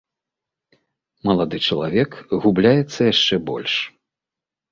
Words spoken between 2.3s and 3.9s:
губляецца яшчэ больш.